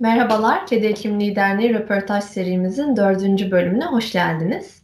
[0.00, 4.82] Merhabalar, Kedi Hekimliği Derneği röportaj serimizin dördüncü bölümüne hoş geldiniz.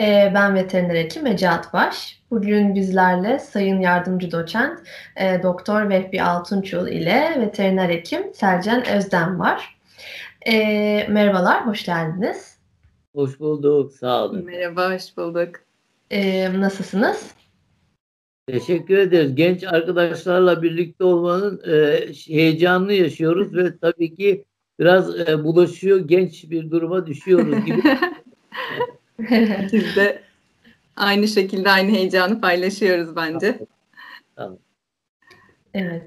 [0.00, 2.22] Ee, ben veteriner hekim Ece Atbaş.
[2.30, 4.78] Bugün bizlerle Sayın Yardımcı Doçent
[5.16, 9.78] e, Doktor Vehbi Altunçul ile veteriner hekim Selcan Özden var.
[10.46, 12.58] Ee, merhabalar, hoş geldiniz.
[13.14, 14.44] Hoş bulduk, sağ olun.
[14.44, 15.50] Merhaba, hoş bulduk.
[16.10, 17.34] Ee, nasılsınız?
[18.46, 19.34] Teşekkür ederiz.
[19.34, 24.44] Genç arkadaşlarla birlikte olmanın e, heyecanını yaşıyoruz ve tabii ki
[24.82, 27.82] biraz e, bulaşıyor, genç bir duruma düşüyoruz gibi.
[29.72, 30.22] Biz de
[30.96, 33.58] aynı şekilde aynı heyecanı paylaşıyoruz bence.
[34.36, 34.58] Tamam.
[35.74, 36.02] Evet.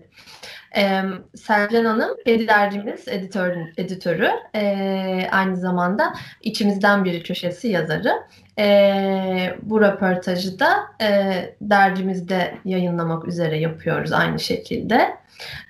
[0.78, 1.02] Ee,
[1.36, 8.14] Sercan Hanım, Kedi Dergimiz editör, editörü, ee, aynı zamanda içimizden biri köşesi yazarı.
[8.60, 15.18] Ee, bu röportajı da e, dergimizde yayınlamak üzere yapıyoruz aynı şekilde.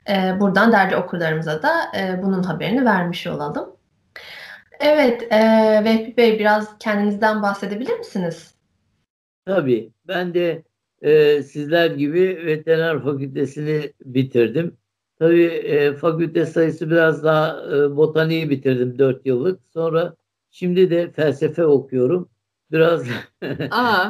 [0.10, 3.76] Ee, buradan dergi okurlarımıza da e, bunun haberini vermiş olalım.
[4.80, 5.38] Evet, e,
[5.84, 8.56] Vehbi Bey biraz kendinizden bahsedebilir misiniz?
[9.46, 10.64] Tabii, ben de
[11.02, 14.78] e, sizler gibi veteriner fakültesini bitirdim.
[15.20, 19.60] Tabii e, fakülte sayısı biraz daha e, botaniği bitirdim 4 yıllık.
[19.74, 20.16] Sonra
[20.52, 22.30] şimdi de felsefe okuyorum.
[22.72, 23.08] Biraz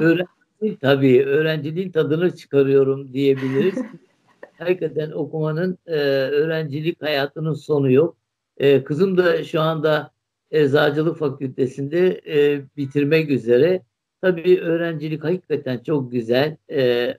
[0.01, 3.75] öğrenciliğin tabii öğrenciliğin tadını çıkarıyorum diyebiliriz.
[4.59, 5.95] Hakikaten okumanın e,
[6.31, 8.17] öğrencilik hayatının sonu yok.
[8.57, 10.11] E, kızım da şu anda
[10.51, 13.81] Eczacılık Fakültesinde e, bitirmek üzere.
[14.21, 17.13] Tabii öğrencilik hakikaten çok güzel e,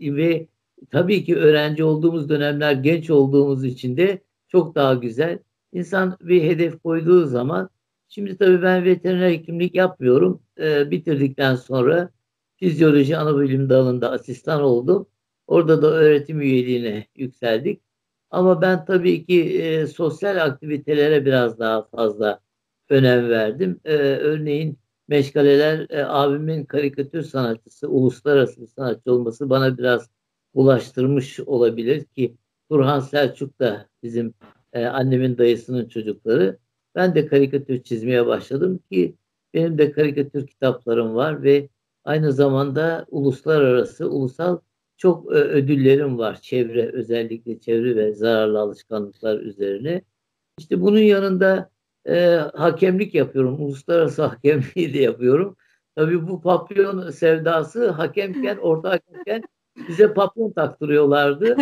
[0.00, 0.46] ve
[0.90, 5.38] tabii ki öğrenci olduğumuz dönemler genç olduğumuz için de çok daha güzel.
[5.72, 7.70] İnsan bir hedef koyduğu zaman
[8.08, 10.42] şimdi tabii ben veteriner hekimlik yapmıyorum.
[10.58, 12.10] Ee, bitirdikten sonra
[12.56, 15.06] fizyoloji anabilim dalında asistan oldum.
[15.50, 17.82] Orada da öğretim üyeliğine yükseldik.
[18.30, 22.40] Ama ben tabii ki e, sosyal aktivitelere biraz daha fazla
[22.88, 23.80] önem verdim.
[23.84, 30.10] E, örneğin meşgaleler e, abimin karikatür sanatçısı, uluslararası bir sanatçı olması bana biraz
[30.54, 32.36] ulaştırmış olabilir ki
[32.70, 34.34] Turhan Selçuk da bizim
[34.72, 36.58] e, annemin dayısının çocukları.
[36.94, 39.16] Ben de karikatür çizmeye başladım ki
[39.54, 41.68] benim de karikatür kitaplarım var ve
[42.04, 44.58] aynı zamanda uluslararası, ulusal
[45.00, 46.40] çok e, ödüllerim var.
[46.40, 50.02] Çevre, özellikle çevre ve zararlı alışkanlıklar üzerine.
[50.58, 51.70] İşte bunun yanında
[52.08, 53.62] e, hakemlik yapıyorum.
[53.62, 55.56] Uluslararası hakemliği de yapıyorum.
[55.96, 59.42] Tabii bu papyon sevdası hakemken, orta hakemken
[59.88, 61.56] bize papyon taktırıyorlardı.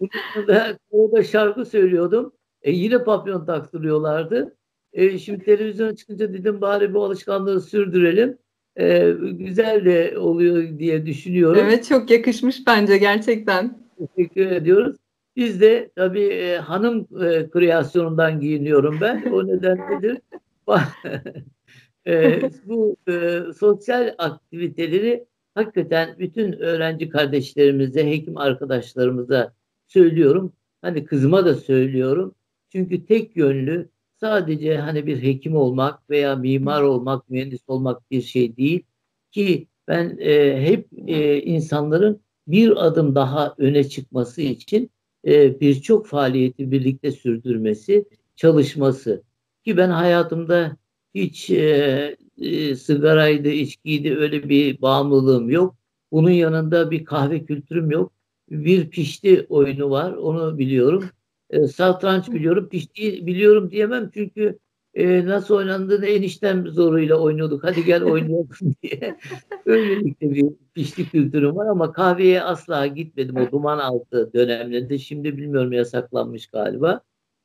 [0.00, 2.32] Burada orada şarkı söylüyordum.
[2.62, 4.56] E, yine papyon taktırıyorlardı.
[4.92, 8.38] E, şimdi televizyona çıkınca dedim bari bu alışkanlığı sürdürelim.
[8.80, 11.60] E, güzel de oluyor diye düşünüyorum.
[11.64, 13.78] Evet çok yakışmış bence gerçekten.
[13.98, 14.96] Teşekkür ediyoruz.
[15.36, 19.22] Biz de tabii e, hanım e, kreasyonundan giyiniyorum ben.
[19.32, 20.18] O nedenledir.
[22.06, 25.24] e, bu e, sosyal aktiviteleri
[25.54, 29.54] hakikaten bütün öğrenci kardeşlerimize, hekim arkadaşlarımıza
[29.86, 30.52] söylüyorum.
[30.82, 32.34] Hani kızıma da söylüyorum.
[32.68, 33.88] Çünkü tek yönlü
[34.24, 38.82] sadece hani bir hekim olmak veya mimar olmak, mühendis olmak bir şey değil
[39.30, 44.90] ki ben e, hep e, insanların bir adım daha öne çıkması için
[45.26, 48.04] e, birçok faaliyeti birlikte sürdürmesi,
[48.36, 49.22] çalışması
[49.64, 50.76] ki ben hayatımda
[51.14, 55.76] hiç e, e, sigaraydı, içkiydi öyle bir bağımlılığım yok.
[56.12, 58.12] Bunun yanında bir kahve kültürüm yok.
[58.50, 61.04] Bir pişti oyunu var, onu biliyorum.
[61.50, 64.58] E, satranç biliyorum, pişti biliyorum diyemem çünkü
[64.94, 67.64] e, nasıl oynandığını eniştem zoruyla oynuyorduk.
[67.64, 68.48] Hadi gel oynayalım
[68.82, 69.16] diye.
[69.66, 74.98] Öylelikle bir pişti kültürüm var ama kahveye asla gitmedim o duman altı dönemlerinde.
[74.98, 77.00] Şimdi bilmiyorum yasaklanmış galiba.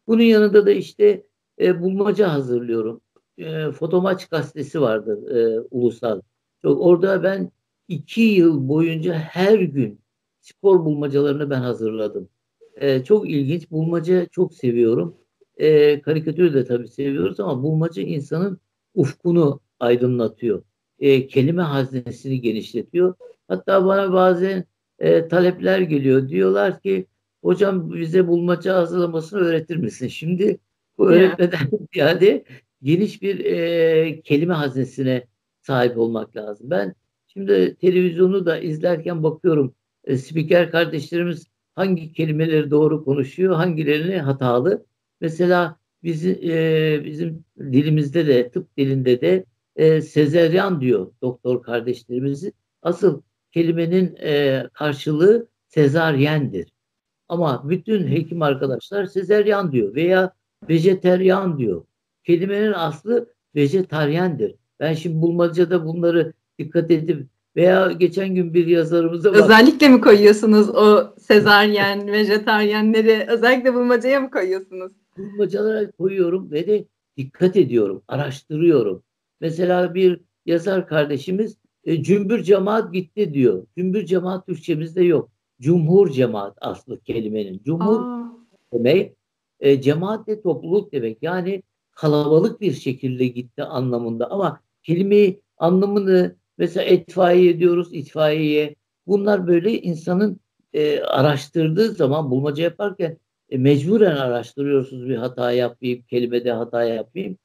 [0.07, 1.23] Bunun yanında da işte
[1.61, 3.01] e, bulmaca hazırlıyorum
[3.39, 6.21] e, Fotomaç gazetesi vardır e, ulusal.
[6.61, 7.51] Çok, orada ben
[7.87, 9.99] iki yıl boyunca her gün
[10.41, 12.29] spor bulmacalarını ben hazırladım.
[12.79, 13.71] E, çok ilginç.
[13.71, 15.17] Bulmaca çok seviyorum.
[15.57, 18.59] E, karikatürü de tabii seviyoruz ama bulmaca insanın
[18.95, 20.63] ufkunu aydınlatıyor.
[20.99, 23.13] E, kelime haznesini genişletiyor.
[23.47, 24.65] Hatta bana bazen
[24.99, 26.29] e, talepler geliyor.
[26.29, 27.07] Diyorlar ki
[27.43, 30.07] hocam bize bulmaca hazırlamasını öğretir misin?
[30.07, 30.59] Şimdi
[30.97, 31.59] bu öğretmeden
[31.93, 32.43] ziyade
[32.83, 35.27] geniş bir e, kelime haznesine
[35.61, 36.69] sahip olmak lazım.
[36.69, 36.95] Ben
[37.27, 41.48] şimdi televizyonu da izlerken bakıyorum e, spiker kardeşlerimiz
[41.79, 44.85] hangi kelimeleri doğru konuşuyor, hangilerini hatalı.
[45.21, 49.45] Mesela bizim e, bizim dilimizde de tıp dilinde de
[49.75, 52.51] e, sezeryan diyor doktor kardeşlerimiz.
[52.81, 53.21] Asıl
[53.51, 56.73] kelimenin e, karşılığı sezaryendir.
[57.29, 60.33] Ama bütün hekim arkadaşlar sezeryan diyor veya
[60.69, 61.85] vejeteryan diyor.
[62.23, 64.55] Kelimenin aslı vejetaryendir.
[64.79, 69.41] Ben şimdi bulmacada bunları dikkat edip veya geçen gün bir yazarımıza bak.
[69.41, 74.91] Özellikle mi koyuyorsunuz o sezaryen, vejetaryenleri özellikle bulmacaya mı koyuyorsunuz?
[75.17, 76.85] Bulmacalara koyuyorum ve de
[77.17, 79.03] dikkat ediyorum, araştırıyorum.
[79.41, 83.67] Mesela bir yazar kardeşimiz e, cümbür cemaat gitti diyor.
[83.77, 85.29] Cümbür cemaat Türkçemizde yok.
[85.61, 87.61] Cumhur cemaat aslı kelimenin.
[87.65, 88.31] Cumhur Aa,
[88.73, 89.15] demek
[89.59, 91.17] e, cemaat de topluluk demek.
[91.21, 98.75] Yani kalabalık bir şekilde gitti anlamında ama kelimeyi anlamını mesela itfaiye diyoruz itfaiye.
[99.07, 100.39] Bunlar böyle insanın
[100.73, 103.17] e, araştırdığı zaman bulmaca yaparken
[103.49, 107.37] e, mecburen araştırıyorsunuz bir hata yapmayayım, kelimede hata yapmayayım.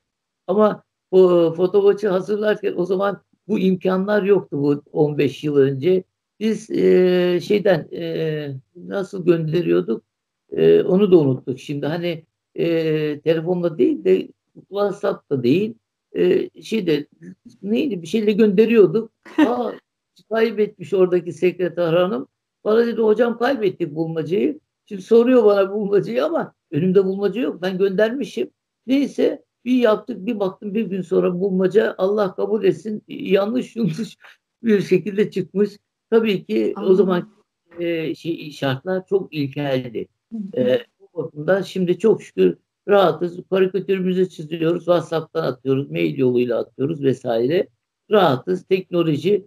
[0.46, 6.04] Ama o fotoğrafı hazırlarken o zaman bu imkanlar yoktu bu 15 yıl önce.
[6.40, 10.04] Biz e, şeyden e, nasıl gönderiyorduk
[10.52, 11.58] e, onu da unuttuk.
[11.60, 12.24] Şimdi hani
[12.54, 15.74] e, telefonla değil de WhatsApp'ta değil
[16.16, 17.06] e, şeyde
[17.62, 19.12] neydi bir şeyle gönderiyorduk.
[19.38, 19.72] Aa,
[20.30, 22.28] kaybetmiş oradaki sekreter hanım.
[22.64, 24.60] Bana dedi hocam kaybettik bulmacayı.
[24.86, 27.62] Şimdi soruyor bana bulmacayı ama önümde bulmaca yok.
[27.62, 28.50] Ben göndermişim.
[28.86, 34.16] Neyse bir yaptık bir baktım bir gün sonra bulmaca Allah kabul etsin yanlış yanlış
[34.62, 35.70] bir şekilde çıkmış.
[36.10, 36.86] Tabii ki Aa.
[36.86, 37.32] o zaman
[37.78, 40.08] e, şey, şartlar çok ilkeldi.
[40.56, 42.56] E, bu bakımdan şimdi çok şükür
[42.88, 43.40] rahatız.
[43.50, 44.84] Karikatürümüzü çiziyoruz.
[44.84, 45.90] WhatsApp'tan atıyoruz.
[45.90, 47.68] Mail yoluyla atıyoruz vesaire.
[48.10, 48.64] Rahatız.
[48.64, 49.46] Teknoloji.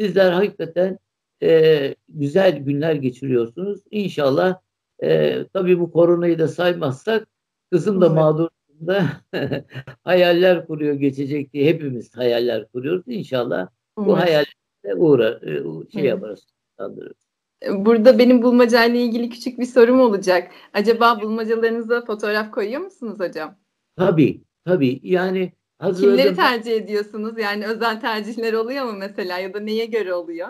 [0.00, 0.98] Sizler hakikaten
[1.42, 3.80] e, güzel günler geçiriyorsunuz.
[3.90, 4.60] İnşallah
[5.02, 7.28] e, tabii bu koronayı da saymazsak
[7.72, 8.14] kızım da Evet.
[8.16, 8.48] mağdur
[8.86, 9.06] da
[10.04, 13.02] hayaller kuruyor geçecek diye hepimiz hayaller kuruyoruz.
[13.06, 14.18] İnşallah bu umarım.
[14.20, 16.46] hayallere uğrar, e, şey yaparız.
[16.78, 17.27] sandırırız.
[17.66, 20.50] Burada benim bulmacayla ilgili küçük bir sorum olacak.
[20.72, 23.56] Acaba bulmacalarınıza fotoğraf koyuyor musunuz hocam?
[23.96, 25.00] Tabii, tabii.
[25.02, 27.38] Yani hazırladığım, Kimleri tercih ediyorsunuz?
[27.38, 30.48] Yani özel tercihler oluyor mu mesela ya da neye göre oluyor?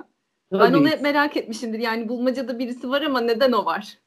[0.52, 1.78] Ben tabii, onu hep merak etmişimdir.
[1.78, 3.98] Yani bulmacada birisi var ama neden o var?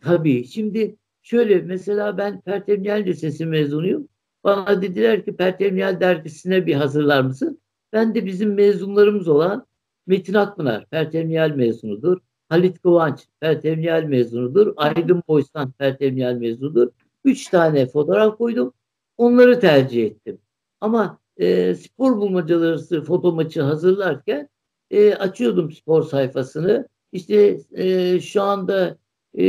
[0.00, 0.44] tabii.
[0.44, 4.08] Şimdi şöyle mesela ben Pertemniyel Lisesi mezunuyum.
[4.44, 7.60] Bana dediler ki Pertemniyel dergisine bir hazırlar mısın?
[7.92, 9.66] Ben de bizim mezunlarımız olan
[10.06, 12.18] Metin Akpınar Pertemniyel mezunudur.
[12.52, 14.72] Halit Kıvanç Pertemniyel mezunudur.
[14.76, 16.88] Aydın Boysan Pertemniyel mezunudur.
[17.24, 18.72] Üç tane fotoğraf koydum.
[19.18, 20.38] Onları tercih ettim.
[20.80, 24.48] Ama e, spor bulmacaları foto maçı hazırlarken
[24.90, 26.88] e, açıyordum spor sayfasını.
[27.12, 28.96] İşte e, şu anda
[29.38, 29.44] e,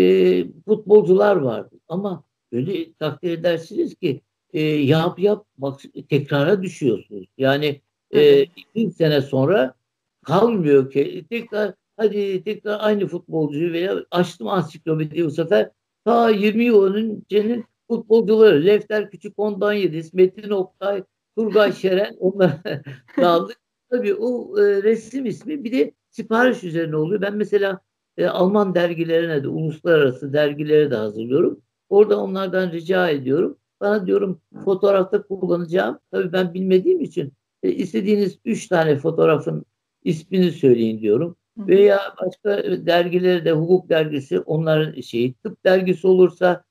[0.65, 1.75] futbolcular vardı.
[1.87, 4.21] Ama öyle takdir edersiniz ki
[4.53, 5.79] e, yap yap bak
[6.09, 7.27] tekrara düşüyorsunuz.
[7.37, 9.73] Yani e, iki sene sonra
[10.21, 15.71] kalmıyor ki tekrar hadi tekrar aynı futbolcuyu veya açtım ansiklopediyi bu sefer
[16.05, 21.03] ta 20 yıl öncenin futbolcuları Lefter Küçük ondan Yediz, Metin Oktay,
[21.37, 22.51] Turgay Şeren onlar
[23.17, 23.57] daldık.
[23.89, 27.21] Tabii o e, resim ismi bir de sipariş üzerine oluyor.
[27.21, 27.79] Ben mesela
[28.17, 31.61] e, Alman dergilerine de uluslararası dergilere de hazırlıyorum.
[31.89, 33.57] Orada onlardan rica ediyorum.
[33.81, 35.99] Bana diyorum fotoğrafta kullanacağım.
[36.11, 39.65] Tabii ben bilmediğim için e, istediğiniz üç tane fotoğrafın
[40.03, 41.37] ismini söyleyin diyorum.
[41.57, 46.63] Veya başka dergileri de hukuk dergisi onların şeyi tıp dergisi olursa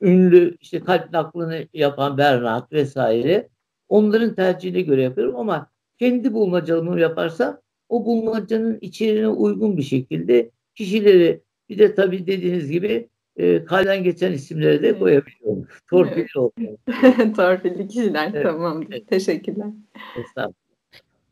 [0.00, 3.48] ünlü işte kalp naklını yapan Bernard vesaire
[3.88, 11.40] onların tercihine göre yapıyorum ama kendi bulmacalımı yaparsam o bulmacanın içeriğine uygun bir şekilde kişileri
[11.68, 14.98] bir de tabii dediğiniz gibi e, kalden geçen isimleri de Evet.
[14.98, 15.66] koyabiliyorum.
[15.90, 16.36] Torpil Evet.
[16.36, 16.78] olmuyor.
[17.36, 18.30] Torpilli kişiler.
[18.34, 18.92] Evet, Tamamdır.
[18.92, 19.08] evet.
[19.08, 19.66] Teşekkürler.
[20.20, 20.59] Estağfurullah.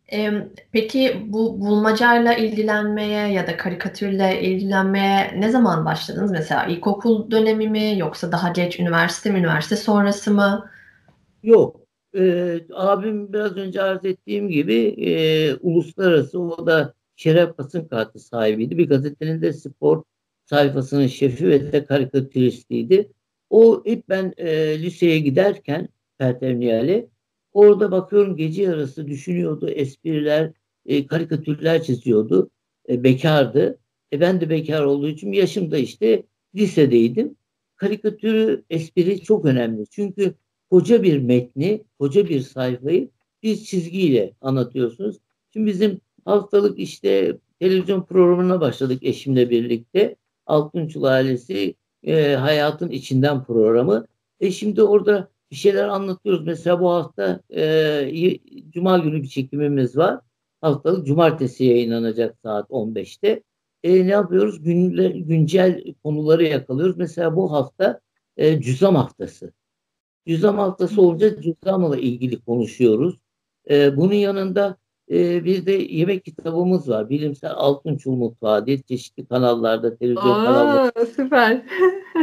[0.09, 6.31] Em, Peki bu bulmacayla ilgilenmeye ya da karikatürle ilgilenmeye ne zaman başladınız?
[6.31, 10.71] Mesela ilkokul dönemi mi yoksa daha geç üniversite mi, üniversite sonrası mı?
[11.43, 11.81] Yok.
[12.17, 18.79] Ee, abim biraz önce arz ettiğim gibi e, uluslararası o da şeref basın kartı sahibiydi.
[18.79, 20.03] Bir gazetenin de spor
[20.45, 23.13] sayfasının şefi ve de karikatüristiydi.
[23.51, 25.89] O hep ben e, liseye giderken
[26.19, 27.07] Pertemniyel'e
[27.59, 29.71] orada bakıyorum gece yarısı düşünüyordu.
[29.71, 30.53] Espriler,
[30.87, 32.51] e, karikatürler çiziyordu.
[32.89, 33.79] E, bekardı.
[34.13, 36.23] E, ben de bekar olduğu için yaşım da işte
[36.55, 37.37] lisedeydim.
[37.77, 39.87] Karikatürü, espri çok önemli.
[39.91, 40.35] Çünkü
[40.71, 43.11] koca bir metni, koca bir sayfayı
[43.43, 45.17] bir çizgiyle anlatıyorsunuz.
[45.53, 50.17] Şimdi bizim haftalık işte televizyon programına başladık eşimle birlikte.
[50.47, 54.07] Altunçul ailesi e, hayatın içinden programı.
[54.41, 56.47] E şimdi orada bir şeyler anlatıyoruz.
[56.47, 58.39] Mesela bu hafta e,
[58.71, 60.21] Cuma günü bir çekimimiz var.
[60.61, 63.43] Haftalık Cumartesi yayınlanacak saat 15'te.
[63.83, 64.63] E, ne yapıyoruz?
[64.63, 66.97] Günle, güncel konuları yakalıyoruz.
[66.97, 68.01] Mesela bu hafta
[68.37, 69.53] e, cüzam haftası.
[70.27, 73.19] Cüzdan haftası olunca cüzdanla ilgili konuşuyoruz.
[73.71, 74.77] E, bunun yanında
[75.11, 77.11] e, bir de yemek kitabımız var.
[77.11, 81.07] Bilimsel Altın Çul Mutfağı diye çeşitli kanallarda, televizyon Aa, kanallarda.
[81.07, 81.63] süper.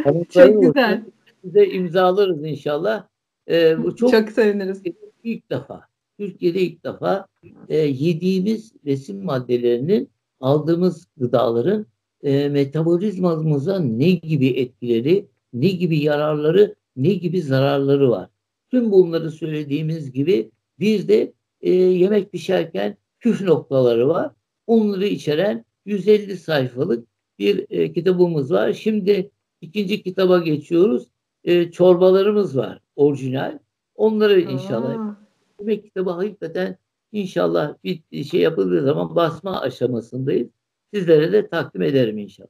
[0.29, 1.03] Çok güzel.
[1.43, 3.07] Size imzalarız inşallah.
[3.49, 4.81] E, bu çok, Çok seviniriz.
[5.23, 5.81] ilk defa.
[6.19, 7.27] Türkiye'de ilk defa
[7.69, 10.09] e, yediğimiz besin maddelerinin
[10.39, 11.85] aldığımız gıdaların
[12.23, 18.29] e, metabolizmamıza ne gibi etkileri, ne gibi yararları, ne gibi zararları var.
[18.71, 24.31] Tüm bunları söylediğimiz gibi bir de e, yemek pişerken püf noktaları var.
[24.67, 27.07] Onları içeren 150 sayfalık
[27.39, 28.73] bir e, kitabımız var.
[28.73, 31.07] Şimdi ikinci kitaba geçiyoruz.
[31.43, 33.59] E, çorbalarımız var orijinal.
[33.95, 35.17] Onları inşallah Aa,
[35.59, 36.77] yemek kitabı hakikaten
[37.11, 40.47] inşallah bir şey yapıldığı zaman basma aşamasındayız.
[40.93, 42.49] Sizlere de takdim ederim inşallah.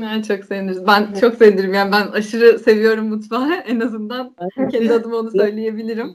[0.00, 0.86] yani çok seviniriz.
[0.86, 1.74] Ben çok sevinirim.
[1.74, 3.52] Yani ben aşırı seviyorum mutfağı.
[3.66, 4.36] En azından
[4.70, 6.14] kendi adıma onu söyleyebilirim.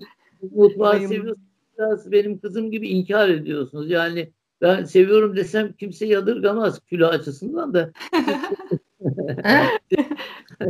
[0.52, 1.38] Mutfağı seviyorsunuz.
[1.78, 3.90] Biraz benim kızım gibi inkar ediyorsunuz.
[3.90, 7.92] Yani ben seviyorum desem kimse yadırgamaz kilo açısından da.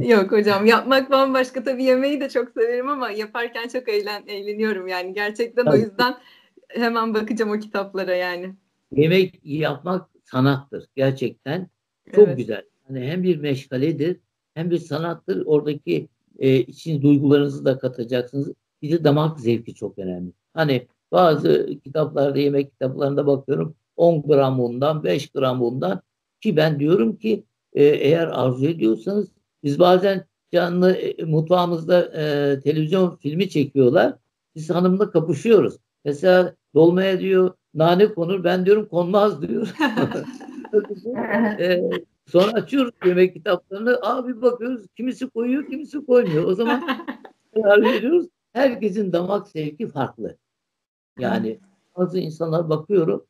[0.01, 5.13] Yok hocam yapmak bambaşka tabii yemeği de çok severim ama yaparken çok eğlen, eğleniyorum yani
[5.13, 5.79] gerçekten o Tabii.
[5.79, 6.17] yüzden
[6.67, 8.53] hemen bakacağım o kitaplara yani.
[8.91, 11.67] Yemek yapmak sanattır gerçekten.
[12.15, 12.37] Çok Evet.
[12.37, 12.63] güzel.
[12.89, 14.19] Yani hem bir meşgaledir
[14.53, 15.43] hem bir sanattır.
[15.45, 16.07] Oradaki
[16.39, 18.51] e, için duygularınızı da katacaksınız.
[18.81, 20.31] Bir de damak zevki çok önemli.
[20.53, 26.01] Hani bazı kitaplarda yemek kitaplarında bakıyorum 10 gram bundan 5 gram bundan
[26.41, 29.27] ki ben diyorum ki e, eğer arzu ediyorsanız
[29.63, 34.13] biz bazen canlı e, mutfağımızda e, televizyon filmi çekiyorlar.
[34.55, 35.77] Biz hanımla kapışıyoruz.
[36.05, 39.73] Mesela dolmaya diyor nane konur ben diyorum konmaz diyor.
[41.59, 41.81] Ee,
[42.25, 43.99] sonra açıyoruz yemek kitaplarını.
[44.01, 46.43] Abi bakıyoruz kimisi koyuyor kimisi koymuyor.
[46.43, 46.87] O zaman
[47.55, 48.27] karar veriyoruz.
[48.53, 50.37] Herkesin damak zevki farklı.
[51.19, 51.59] Yani
[51.97, 53.25] bazı insanlar bakıyorum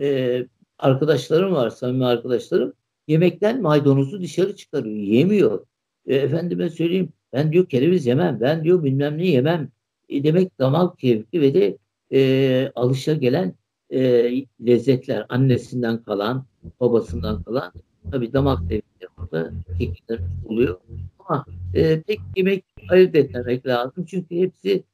[0.00, 0.46] e,
[0.78, 2.72] arkadaşlarım var samimi arkadaşlarım
[3.08, 4.96] yemekten maydanozu dışarı çıkarıyor.
[4.96, 5.66] Yemiyor.
[6.06, 8.38] E, efendime söyleyeyim ben diyor kereviz yemem.
[8.40, 9.68] Ben diyor bilmem ne yemem.
[10.08, 11.78] E, demek damak zevki ve de
[12.12, 13.54] e, alışa gelen
[13.90, 14.30] e,
[14.66, 16.46] lezzetler annesinden kalan
[16.80, 17.72] babasından kalan
[18.10, 20.80] tabii damak zevkleri orada şekiller oluyor.
[21.18, 21.44] Ama
[21.74, 24.04] e, tek yemek ayırt etmemek lazım.
[24.04, 24.84] Çünkü hepsi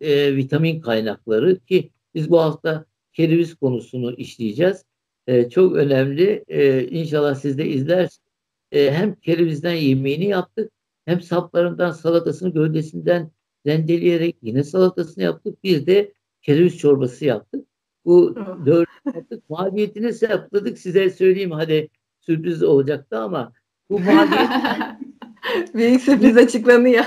[0.00, 4.84] e, vitamin kaynakları ki biz bu hafta kereviz konusunu işleyeceğiz.
[5.26, 6.44] E, çok önemli.
[6.48, 8.20] E, inşallah siz de izlersiniz.
[8.72, 10.72] E, hem kerevizden yemeğini yaptık
[11.04, 13.30] hem saplarından salatasını gövdesinden
[13.66, 15.64] rendeleyerek yine salatasını yaptık.
[15.64, 17.66] Bir de kereviz çorbası yaptık.
[18.04, 19.50] Bu dört yaptık.
[19.50, 20.78] Maliyetini hesapladık.
[20.78, 21.88] Size söyleyeyim hadi
[22.20, 23.52] sürpriz olacaktı ama
[23.90, 24.50] bu maliyet
[25.74, 27.04] Büyük sürpriz açıklanıyor.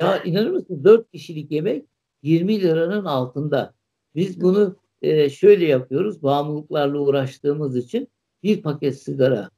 [0.00, 1.84] Ya inanır mısın 4 kişilik yemek
[2.22, 3.74] 20 liranın altında.
[4.14, 6.22] Biz bunu e, şöyle yapıyoruz.
[6.22, 8.08] Bağımlılıklarla uğraştığımız için
[8.42, 9.50] bir paket sigara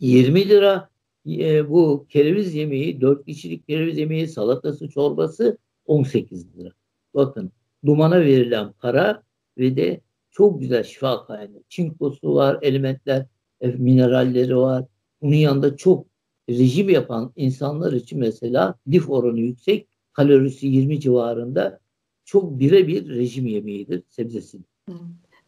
[0.00, 0.90] 20 lira
[1.26, 6.70] e, bu kereviz yemeği 4 kişilik kereviz yemeği salatası çorbası 18 lira.
[7.14, 7.52] Bakın
[7.86, 9.22] dumana verilen para
[9.58, 11.62] ve de çok güzel şifa kaynağı.
[11.68, 13.26] Çinkosu var, elementler,
[13.60, 14.84] e, mineralleri var.
[15.22, 16.06] Bunun yanında çok
[16.58, 21.80] rejim yapan insanlar için mesela lif oranı yüksek, kalorisi 20 civarında
[22.24, 24.58] çok birebir rejim yemeğidir sebzesi.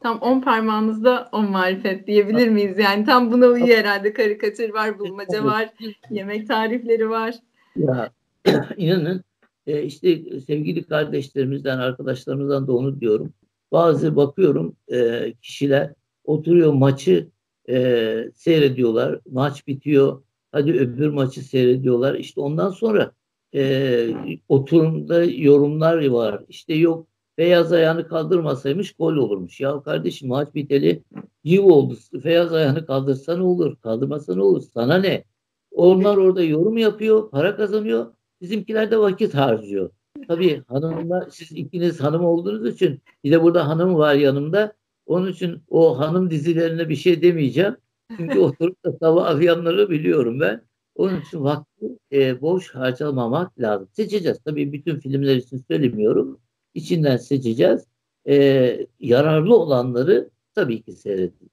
[0.00, 2.78] Tam 10 parmağımızda 10 marifet diyebilir miyiz?
[2.78, 4.12] Yani tam buna uyuyor herhalde.
[4.12, 5.72] Karikatür var, bulmaca var,
[6.10, 7.34] yemek tarifleri var.
[7.76, 8.10] Ya
[8.76, 9.24] inanın
[9.66, 13.32] e, işte sevgili kardeşlerimizden, arkadaşlarımızdan da onu diyorum.
[13.72, 15.92] Bazı bakıyorum e, kişiler
[16.24, 17.28] oturuyor maçı
[17.68, 19.20] e, seyrediyorlar.
[19.30, 20.22] Maç bitiyor.
[20.52, 22.14] Hadi öbür maçı seyrediyorlar.
[22.14, 23.12] İşte ondan sonra
[23.54, 24.14] e,
[24.48, 26.44] oturumda yorumlar var.
[26.48, 27.06] İşte yok
[27.36, 29.60] Feyyaz ayağını kaldırmasaymış gol olurmuş.
[29.60, 31.02] Ya kardeşim maç biteli
[31.44, 31.96] yıl oldu.
[32.22, 33.76] Feyyaz ayağını kaldırsa ne olur?
[33.76, 34.62] Kaldırmasa ne olur?
[34.74, 35.24] Sana ne?
[35.70, 38.14] Onlar orada yorum yapıyor, para kazanıyor.
[38.40, 39.90] Bizimkiler de vakit harcıyor.
[40.28, 44.72] Tabii hanımlar, siz ikiniz hanım olduğunuz için bir de burada hanım var yanımda.
[45.06, 47.76] Onun için o hanım dizilerine bir şey demeyeceğim.
[48.16, 50.62] Çünkü oturup da sabah arayanları biliyorum ben.
[50.94, 53.88] Onun için vakti e, boş harcamamak lazım.
[53.92, 54.38] Seçeceğiz.
[54.44, 56.40] Tabii bütün filmler için söylemiyorum.
[56.74, 57.86] İçinden seçeceğiz.
[58.28, 61.52] E, yararlı olanları tabii ki seyredeceğiz.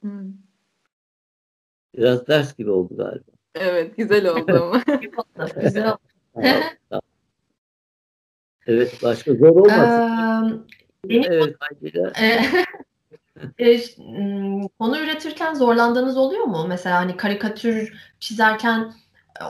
[0.00, 0.32] Hmm.
[1.96, 3.30] Biraz ders gibi oldu galiba.
[3.54, 4.82] Evet, güzel oldu ama.
[5.62, 5.92] Güzel.
[6.34, 7.02] Tamam, tamam.
[8.66, 10.66] Evet, başka zor olmasın.
[11.04, 11.56] Ee, benim- evet.
[13.58, 13.80] E, e,
[14.78, 16.66] konu üretirken zorlandığınız oluyor mu?
[16.68, 18.92] Mesela hani karikatür çizerken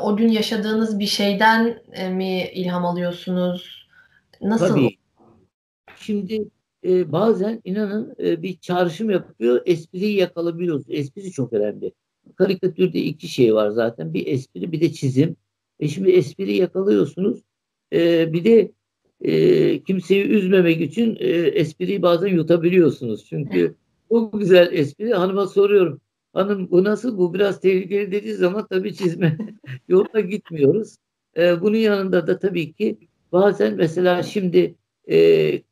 [0.03, 3.89] o gün yaşadığınız bir şeyden e, mi ilham alıyorsunuz?
[4.41, 4.69] Nasıl?
[4.69, 4.99] Tabii.
[5.97, 6.49] Şimdi
[6.85, 10.85] e, bazen inanın e, bir çağrışım yapıyor, espriyi yakalabiliyoruz.
[10.89, 11.93] Espri çok önemli.
[12.37, 14.15] Karikatürde iki şey var zaten.
[14.15, 15.37] Bir espri, bir de çizim.
[15.81, 17.43] E şimdi espri yakalıyorsunuz.
[17.93, 18.73] E, bir de
[19.21, 23.27] e, kimseyi üzmemek için e, espriyi bazen yutabiliyorsunuz.
[23.29, 23.75] Çünkü
[24.11, 26.01] o güzel espri hanıma soruyorum.
[26.33, 27.19] Hanım bu nasıl?
[27.19, 29.39] Bu biraz tehlikeli dediği zaman tabii çizme
[29.89, 30.97] yoluna gitmiyoruz.
[31.37, 32.99] E, bunun yanında da tabii ki
[33.33, 34.75] bazen mesela şimdi
[35.11, 35.63] e,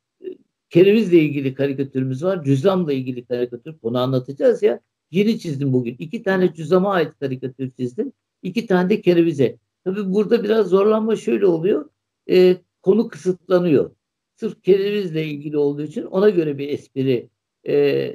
[0.69, 2.43] kerevizle ilgili karikatürümüz var.
[2.43, 3.75] Cüzamla ilgili karikatür.
[3.83, 4.79] Bunu anlatacağız ya.
[5.11, 5.95] Yeni çizdim bugün.
[5.99, 8.11] İki tane cüzama ait karikatür çizdim.
[8.43, 9.57] İki tane de kerevize.
[9.83, 11.89] Tabii burada biraz zorlanma şöyle oluyor.
[12.29, 12.57] E,
[12.87, 13.91] konu kısıtlanıyor.
[14.35, 17.29] Sırf kerevizle ilgili olduğu için ona göre bir espri
[17.67, 18.13] e,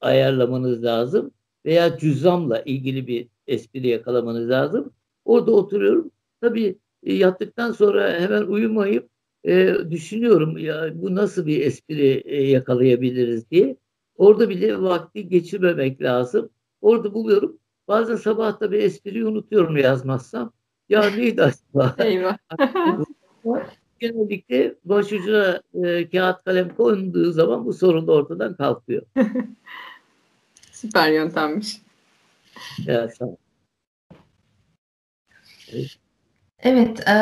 [0.00, 1.30] ayarlamanız lazım.
[1.66, 4.92] Veya cüzamla ilgili bir espri yakalamanız lazım.
[5.24, 6.10] Orada oturuyorum.
[6.40, 9.08] Tabii e, yattıktan sonra hemen uyumayıp
[9.44, 13.76] e, düşünüyorum ya bu nasıl bir espri e, yakalayabiliriz diye.
[14.16, 16.50] Orada bile vakti geçirmemek lazım.
[16.80, 17.58] Orada buluyorum.
[17.88, 20.52] Bazen sabah da bir espriyi unutuyorum yazmazsam.
[20.88, 21.96] Ya neydi acaba?
[21.98, 22.36] Eyvah.
[24.02, 29.02] Genellikle başucuna e, kağıt kalem konduğu zaman bu sorun da ortadan kalkıyor.
[30.72, 31.82] Süper yöntemmiş.
[32.86, 33.36] Ya, sağ ol.
[36.58, 37.08] Evet.
[37.08, 37.14] E,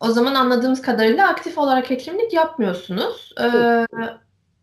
[0.00, 3.34] o zaman anladığımız kadarıyla aktif olarak hekimlik yapmıyorsunuz.
[3.40, 3.46] E,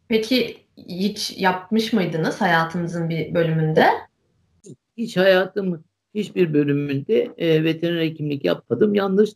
[0.08, 3.88] peki hiç yapmış mıydınız hayatınızın bir bölümünde?
[4.98, 5.84] Hiç hayatım
[6.16, 8.96] hiçbir bölümünde e, veteriner hekimlik yapmadım.
[8.96, 9.36] Yalnız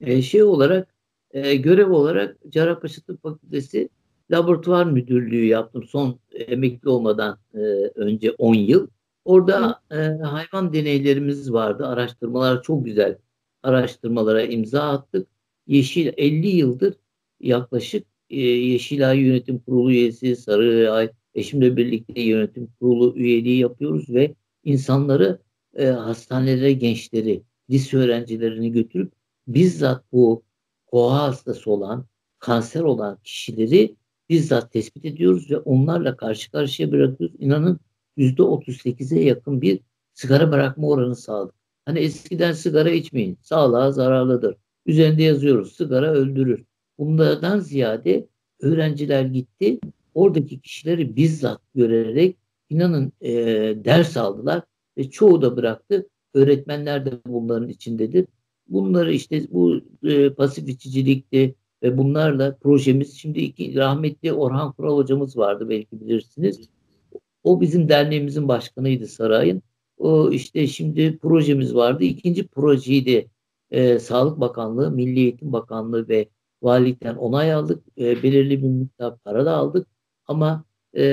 [0.00, 0.94] e, şey olarak
[1.30, 3.88] e, görev olarak Cerrahpaşa Tıp Fakültesi
[4.30, 7.58] laboratuvar müdürlüğü yaptım son emekli olmadan e,
[7.94, 8.88] önce 10 yıl.
[9.24, 11.86] Orada e, hayvan deneylerimiz vardı.
[11.86, 13.18] Araştırmalar çok güzel
[13.62, 15.28] araştırmalara imza attık.
[15.66, 16.94] Yeşil 50 yıldır
[17.40, 24.34] yaklaşık e, Yeşilay Yönetim Kurulu üyesi, Sarıay eşimle birlikte yönetim kurulu üyeliği yapıyoruz ve
[24.64, 25.38] insanları
[25.74, 29.12] e, hastanelere gençleri, lise öğrencilerini götürüp
[29.48, 30.42] bizzat bu
[30.86, 32.06] koa hastası olan,
[32.38, 33.96] kanser olan kişileri
[34.28, 37.36] bizzat tespit ediyoruz ve onlarla karşı karşıya bırakıyoruz.
[37.38, 37.80] İnanın
[38.16, 39.80] %38'e yakın bir
[40.14, 41.54] sigara bırakma oranı sağladık.
[41.84, 44.56] Hani eskiden sigara içmeyin, sağlığa zararlıdır.
[44.86, 46.64] Üzerinde yazıyoruz, sigara öldürür.
[46.98, 48.26] Bunlardan ziyade
[48.60, 49.80] öğrenciler gitti,
[50.14, 52.36] oradaki kişileri bizzat görerek
[52.70, 53.32] inanın e,
[53.84, 54.62] ders aldılar
[54.98, 56.08] ve çoğu da bıraktı.
[56.34, 58.26] Öğretmenler de bunların içindedir.
[58.68, 65.36] Bunları işte bu e, pasif içicilikti ve bunlarla projemiz şimdi iki, rahmetli Orhan Kural hocamız
[65.36, 66.68] vardı belki bilirsiniz.
[67.44, 69.62] O bizim derneğimizin başkanıydı sarayın.
[69.98, 72.04] O işte şimdi projemiz vardı.
[72.04, 73.26] İkinci projeyi de
[73.70, 76.28] e, Sağlık Bakanlığı, Milli Eğitim Bakanlığı ve
[76.62, 77.84] valilikten onay aldık.
[77.98, 79.88] E, belirli bir miktar para da aldık.
[80.26, 80.64] Ama
[80.96, 81.04] e,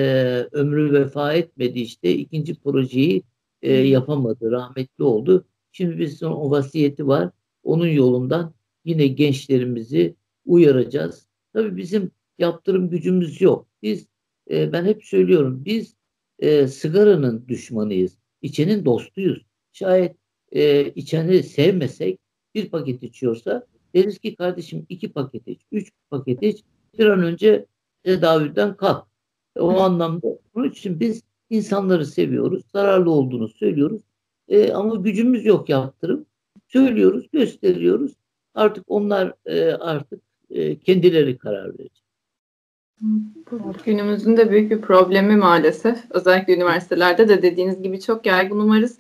[0.52, 2.16] ömrü vefa etmedi işte.
[2.16, 3.24] ikinci projeyi
[3.62, 4.52] e, yapamadı.
[4.52, 5.46] Rahmetli oldu.
[5.72, 7.30] Şimdi bizim o vasiyeti var.
[7.66, 8.54] Onun yolundan
[8.86, 11.28] yine gençlerimizi uyaracağız.
[11.54, 13.68] Tabii bizim yaptırım gücümüz yok.
[13.82, 14.08] Biz
[14.52, 15.96] e, ben hep söylüyorum biz
[16.40, 18.18] e, sigaranın düşmanıyız.
[18.42, 19.46] İçenin dostuyuz.
[19.74, 20.16] Şayet
[20.52, 22.20] e, içeni sevmesek
[22.56, 26.64] bir paket içiyorsa deriz ki kardeşim iki paket iç, üç paket iç
[27.00, 27.66] bir an önce
[28.04, 29.08] tedaviden kalk.
[29.56, 32.64] E, o anlamda bunun için biz insanları seviyoruz.
[32.72, 34.02] Zararlı olduğunu söylüyoruz.
[34.48, 36.26] E, ama gücümüz yok yaptırım.
[36.68, 38.12] Söylüyoruz, gösteriyoruz.
[38.56, 42.06] Artık onlar e, artık e, kendileri karar verecek.
[43.86, 45.98] Günümüzün de büyük bir problemi maalesef.
[46.10, 49.00] Özellikle üniversitelerde de dediğiniz gibi çok yaygın umarız.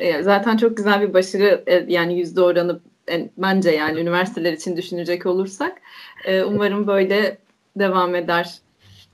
[0.00, 4.76] E, zaten çok güzel bir başarı e, yani yüzde oranı e, bence yani üniversiteler için
[4.76, 5.78] düşünecek olursak
[6.24, 7.38] e, umarım böyle
[7.76, 8.58] devam eder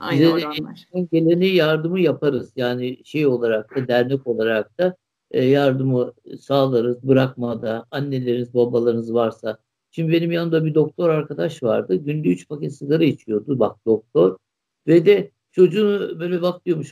[0.01, 0.88] aynı Bize oranlar.
[1.12, 2.53] Geleni yardımı yaparız.
[2.57, 4.97] Yani şey olarak da dernek olarak da
[5.33, 7.03] e, yardımı sağlarız.
[7.03, 9.59] Bırakmada anneleriniz babalarınız varsa
[9.92, 11.97] Şimdi benim yanımda bir doktor arkadaş vardı.
[11.97, 14.38] Günde 3 paket sigara içiyordu bak doktor.
[14.87, 16.88] Ve de çocuğunu böyle bak diyormuş.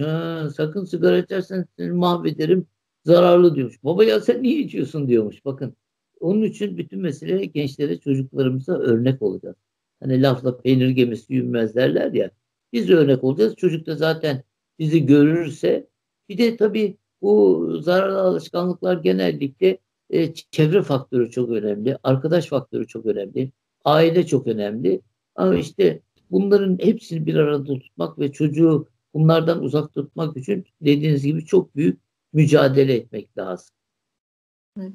[0.57, 2.67] Sakın sigara içersen seni mahvederim.
[3.05, 3.85] Zararlı diyormuş.
[3.85, 5.45] Baba ya sen niye içiyorsun diyormuş.
[5.45, 5.77] Bakın
[6.21, 9.57] onun için bütün mesele gençlere çocuklarımıza örnek olacağız.
[10.01, 12.31] Hani lafla peynir gemisi yünmez derler ya.
[12.73, 13.57] Biz örnek olacağız.
[13.57, 14.43] Çocuk da zaten
[14.79, 15.89] bizi görürse
[16.29, 19.79] bir de tabii bu zararlı alışkanlıklar genellikle
[20.11, 23.53] e, çevre faktörü çok önemli, arkadaş faktörü çok önemli,
[23.85, 25.01] aile çok önemli.
[25.35, 31.45] Ama işte bunların hepsini bir arada tutmak ve çocuğu bunlardan uzak tutmak için dediğiniz gibi
[31.45, 32.01] çok büyük
[32.33, 33.75] mücadele etmek lazım.
[34.79, 34.93] Evet.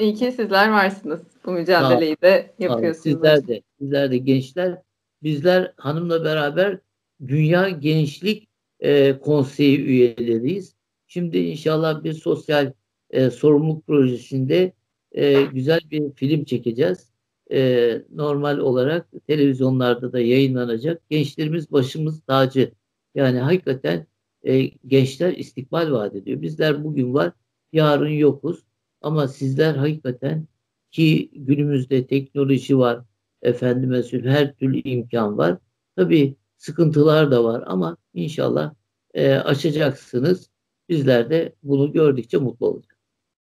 [0.00, 1.20] İyi ki sizler varsınız.
[1.46, 3.02] Bu mücadeleyi de yapıyorsunuz.
[3.02, 4.82] Sizler de, sizler de gençler.
[5.22, 6.78] Bizler hanımla beraber
[7.26, 8.48] Dünya Gençlik
[8.80, 10.74] e, Konseyi üyeleriyiz.
[11.12, 12.72] Şimdi inşallah bir sosyal
[13.10, 14.72] e, sorumluluk projesinde
[15.12, 17.10] e, güzel bir film çekeceğiz.
[17.52, 21.10] E, normal olarak televizyonlarda da yayınlanacak.
[21.10, 22.72] Gençlerimiz başımız tacı.
[23.14, 24.06] Yani hakikaten
[24.42, 26.42] e, gençler istikbal vaat ediyor.
[26.42, 27.32] Bizler bugün var,
[27.72, 28.64] yarın yokuz.
[29.02, 30.46] Ama sizler hakikaten
[30.90, 33.04] ki günümüzde teknoloji var,
[33.42, 35.58] efendime söyleyeyim her türlü imkan var.
[35.96, 38.74] Tabii sıkıntılar da var ama inşallah
[39.14, 40.50] e, aşacaksınız.
[40.90, 43.00] Bizler de bunu gördükçe mutlu olacağız.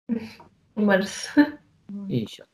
[0.76, 1.30] Umarız.
[2.10, 2.48] İnşallah.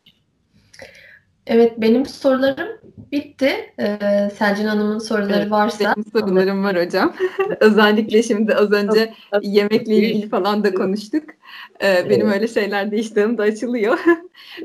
[1.48, 2.68] Evet benim sorularım
[3.12, 3.74] bitti.
[3.80, 5.94] Ee, Selcin Hanım'ın soruları evet, varsa.
[5.96, 7.16] Benim sorularım var hocam.
[7.60, 11.24] Özellikle şimdi az önce yemekle ilgili falan da konuştuk.
[11.80, 12.10] Ee, evet.
[12.10, 14.00] Benim öyle şeyler de iştahım da açılıyor.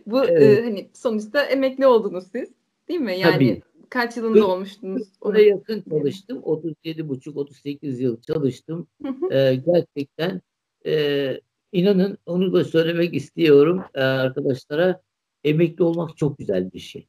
[0.06, 0.58] Bu evet.
[0.58, 2.48] e, hani sonuçta emekli oldunuz siz
[2.88, 3.18] değil mi?
[3.18, 3.62] Yani Tabii.
[3.92, 5.08] Kaç yılında olmuştunuz?
[5.20, 6.38] Oraya yakın çalıştım.
[6.38, 8.86] 37,5-38 yıl çalıştım.
[9.30, 10.40] ee, gerçekten
[10.86, 11.40] e,
[11.72, 15.00] inanın onu da söylemek istiyorum e, arkadaşlara
[15.44, 17.06] emekli olmak çok güzel bir şey.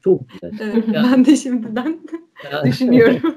[0.00, 0.52] Çok güzel.
[0.60, 2.00] Evet, yani, ben de şimdiden
[2.52, 3.36] yani, düşünüyorum.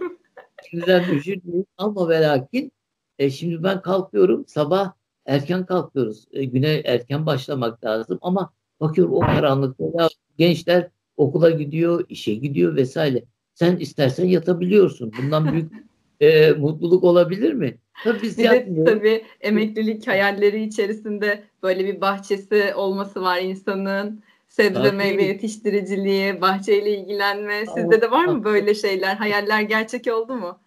[0.70, 2.72] şimdiden düşünüyorum ama ve lakin
[3.20, 4.94] e, şimdi ben kalkıyorum sabah
[5.26, 6.28] erken kalkıyoruz.
[6.32, 12.76] E, güne erken başlamak lazım ama bakıyorum o karanlıkta ya gençler okula gidiyor, işe gidiyor
[12.76, 13.24] vesaire.
[13.54, 15.12] Sen istersen yatabiliyorsun.
[15.22, 15.72] Bundan büyük
[16.20, 17.78] e, mutluluk olabilir mi?
[18.04, 24.24] Tabii biz bir de tabii emeklilik hayalleri içerisinde böyle bir bahçesi olması var insanın.
[24.48, 24.98] Sebze tabii.
[24.98, 27.66] meyve yetiştiriciliği, bahçeyle ilgilenme.
[27.76, 29.16] Sizde de var mı böyle şeyler?
[29.16, 30.60] Hayaller gerçek oldu mu?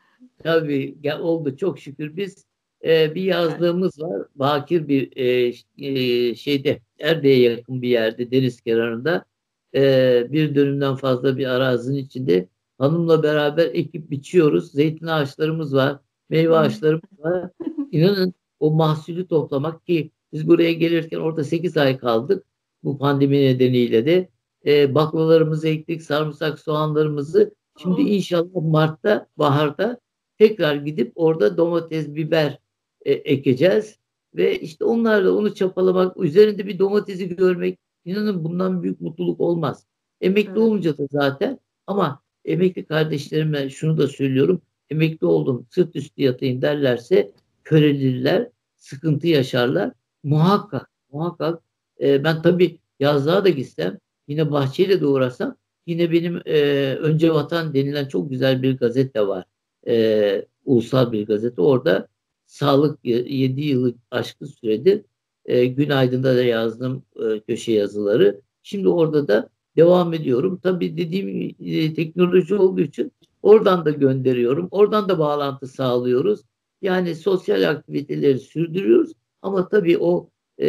[0.43, 2.17] Tabii oldu çok şükür.
[2.17, 2.45] Biz
[2.85, 4.27] e, bir yazlığımız var.
[4.35, 9.25] Bakir bir e, e, şeyde Erde'ye yakın bir yerde deniz kenarında
[9.75, 14.73] e, bir dönümden fazla bir arazinin içinde hanımla beraber ekip biçiyoruz.
[14.73, 15.99] Zeytin ağaçlarımız var
[16.31, 17.51] meyve ağaçlarımız var.
[17.93, 22.45] İnanın o mahsulü toplamak ki biz buraya gelirken orada 8 ay kaldık.
[22.85, 24.29] Bu pandemi nedeniyle de
[24.67, 27.55] e, baklalarımızı ektik, sarımsak soğanlarımızı.
[27.79, 30.01] Şimdi inşallah Mart'ta, baharda
[30.39, 32.59] tekrar gidip orada domates, biber
[33.05, 33.99] e, ekeceğiz.
[34.35, 39.87] Ve işte onlarla onu çapalamak, üzerinde bir domatesi görmek inanın bundan büyük mutluluk olmaz.
[40.21, 46.63] Emekli olunca da zaten ama emekli kardeşlerime şunu da söylüyorum emekli oldum sırt üstü yatayım
[46.63, 47.33] derlerse
[47.65, 49.93] körelirler, sıkıntı yaşarlar.
[50.23, 51.63] Muhakkak, muhakkak
[52.01, 56.61] e, ben tabii yazlığa da gitsem yine bahçeyle de uğrasam yine benim e,
[56.95, 59.45] Önce Vatan denilen çok güzel bir gazete var.
[59.89, 61.63] E, ulusal bir gazete.
[61.63, 62.09] Orada
[62.47, 65.03] sağlık 7 yıllık aşkın süredir
[65.45, 68.41] e, Günaydın'da da yazdım e, köşe yazıları.
[68.63, 70.61] Şimdi orada da devam ediyorum.
[70.63, 74.69] Tabii dediğim e, teknoloji olduğu için Oradan da gönderiyorum.
[74.71, 76.41] Oradan da bağlantı sağlıyoruz.
[76.83, 79.13] Yani sosyal aktiviteleri sürdürüyoruz.
[79.43, 80.67] Ama tabii o e,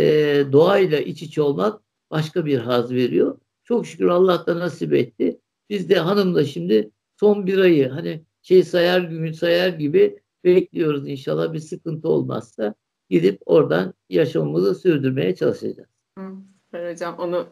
[0.51, 1.81] doğayla iç içe olmak
[2.11, 3.37] başka bir haz veriyor.
[3.63, 5.39] Çok şükür Allah da nasip etti.
[5.69, 11.53] Biz de hanımla şimdi son bir ayı hani şey sayar gün sayar gibi bekliyoruz inşallah
[11.53, 12.75] bir sıkıntı olmazsa
[13.11, 15.89] gidip oradan yaşamımızı sürdürmeye çalışacağız.
[16.65, 17.47] Süper hocam onu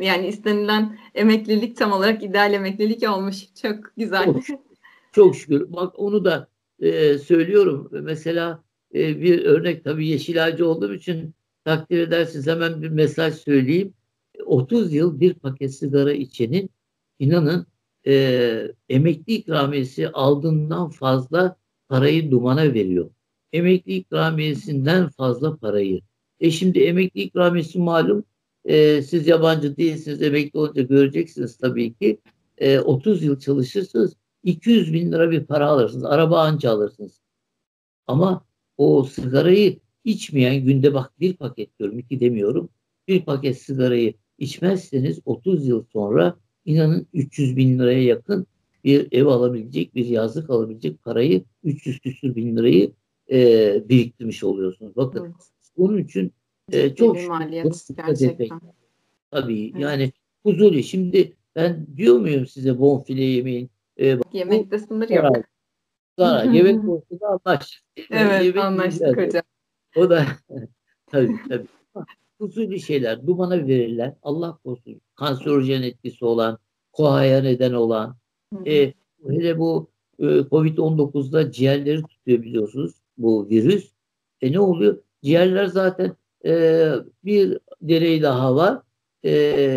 [0.00, 3.54] yani istenilen emeklilik tam olarak ideal emeklilik olmuş.
[3.62, 4.24] Çok güzel.
[4.24, 4.60] Çok,
[5.12, 5.72] çok şükür.
[5.72, 6.48] Bak onu da
[6.80, 7.88] e, söylüyorum.
[7.92, 8.62] Mesela
[8.94, 13.94] e, bir örnek tabii yeşil ağacı olduğum için takdir edersiniz hemen bir mesaj söyleyeyim.
[14.44, 16.70] 30 yıl bir paket sigara içenin
[17.18, 17.66] inanın
[18.06, 21.56] e, emekli ikramiyesi aldığından fazla
[21.88, 23.10] parayı dumana veriyor.
[23.52, 26.00] Emekli ikramiyesinden fazla parayı.
[26.40, 28.24] E şimdi emekli ikramiyesi malum
[28.64, 32.20] e, siz yabancı değilsiniz emekli olunca göreceksiniz tabii ki.
[32.58, 36.04] E, 30 yıl çalışırsınız 200 bin lira bir para alırsınız.
[36.04, 37.20] Araba anca alırsınız.
[38.06, 38.44] Ama
[38.76, 42.68] o sigarayı içmeyen günde bak bir paket diyorum iki demiyorum.
[43.08, 48.46] Bir paket sigarayı içmezseniz 30 yıl sonra inanın 300 bin liraya yakın
[48.84, 52.92] bir ev alabilecek, bir yazlık alabilecek parayı 300 küsür bin lirayı
[53.30, 54.96] e, biriktirmiş oluyorsunuz.
[54.96, 55.34] Bakın evet.
[55.76, 56.32] onun için
[56.72, 58.60] e, çok bir maliyet gerçekten.
[59.30, 59.82] Tabii evet.
[59.82, 60.12] yani
[60.42, 60.84] huzuri.
[60.84, 63.70] Şimdi ben diyor muyum size bonfile yemeyin?
[64.00, 65.36] E, Yemekte sınır yok.
[66.18, 66.44] Zarar.
[66.44, 67.82] Yemek konusunda anlaştık.
[68.10, 69.42] Evet Yemek anlaştık hocam.
[69.96, 70.26] O da
[71.06, 71.66] tabii tabii.
[72.38, 74.14] Huzurlu şeyler dumana verirler.
[74.22, 76.58] Allah korusun kanserojen etkisi olan,
[76.92, 78.16] kohaya neden olan,
[78.66, 78.92] e,
[79.28, 83.92] hele bu e, Covid-19'da ciğerleri tutuyor biliyorsunuz bu virüs.
[84.40, 85.02] E ne oluyor?
[85.22, 86.92] Ciğerler zaten e,
[87.24, 88.82] bir deney daha var.
[89.22, 89.30] E,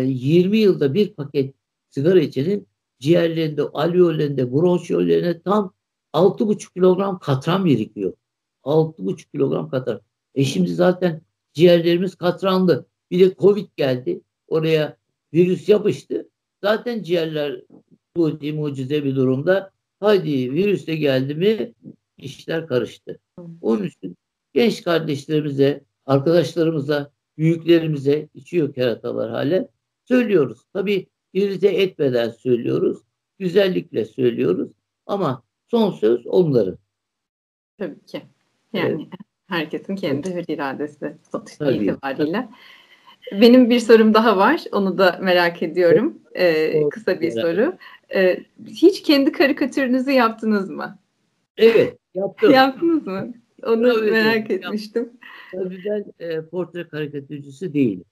[0.06, 1.54] 20 yılda bir paket
[1.90, 2.66] sigara içenin
[2.98, 5.74] ciğerlerinde, alveollerinde, bronşiyollerine tam
[6.12, 8.12] 6,5 kilogram katran birikiyor.
[8.64, 10.00] 6,5 kilogram katran.
[10.34, 12.86] E şimdi zaten ciğerlerimiz katranlı.
[13.10, 14.20] Bir de Covid geldi.
[14.48, 14.96] Oraya
[15.34, 16.28] virüs yapıştı.
[16.62, 17.62] Zaten ciğerler
[18.16, 19.70] bu mucize bir durumda.
[20.00, 21.74] Haydi virüs de geldi mi
[22.24, 23.18] işler karıştı.
[23.60, 24.16] Onun için
[24.52, 29.68] genç kardeşlerimize, arkadaşlarımıza, büyüklerimize içiyor keratalar hale
[30.04, 30.58] söylüyoruz.
[30.72, 32.98] Tabii irite etmeden söylüyoruz.
[33.38, 34.70] Güzellikle söylüyoruz.
[35.06, 36.78] Ama son söz onların.
[37.78, 38.22] Tabii ki.
[38.72, 39.20] Yani evet.
[39.46, 42.48] herkesin kendi hür iradesi sonuçta itibariyle.
[43.32, 44.60] Benim bir sorum daha var.
[44.72, 46.18] Onu da merak ediyorum.
[46.34, 47.76] Ee, kısa bir soru.
[48.14, 50.98] Ee, hiç kendi karikatürünüzü yaptınız mı?
[51.56, 52.52] Evet, yaptım.
[52.52, 53.34] Yaptınız mı?
[53.62, 55.12] Onu Tabii merak de, etmiştim.
[55.52, 58.04] Tabii ben e, portre karikatürcüsü değilim.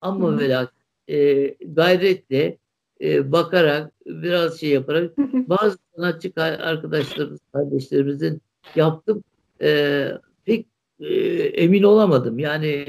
[0.00, 0.74] Ama merak
[1.08, 2.58] e, gayretle
[3.00, 8.42] e, bakarak biraz şey yaparak bazı sanatçı arkadaşlarımız, kardeşlerimizin
[8.74, 9.24] yaptım.
[9.62, 10.08] E,
[10.44, 10.66] pek
[11.00, 12.38] e, emin olamadım.
[12.38, 12.84] Yani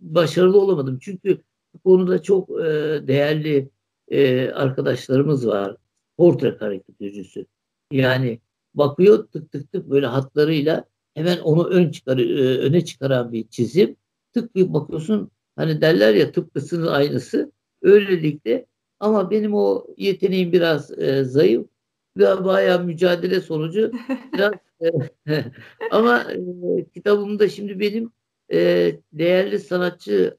[0.00, 0.98] başarılı olamadım.
[1.00, 1.38] Çünkü
[1.74, 2.64] bu konuda çok e,
[3.06, 3.68] değerli
[4.08, 5.76] e, arkadaşlarımız var.
[6.16, 7.46] Portre karikatürcüsü.
[7.92, 8.40] Yani
[8.76, 10.84] bakıyor tık tık tık böyle hatlarıyla
[11.14, 13.96] hemen onu ön çıkar, e, öne çıkaran bir çizim.
[14.32, 17.52] Tık bir bakıyorsun hani derler ya tıpkısının aynısı.
[17.82, 18.66] Öylelikle
[19.00, 21.66] ama benim o yeteneğim biraz e, zayıf
[22.16, 23.92] ve bayağı mücadele sonucu
[24.34, 24.52] biraz
[25.28, 25.44] e,
[25.90, 28.12] ama e, kitabımda şimdi benim
[28.52, 30.36] e, değerli sanatçı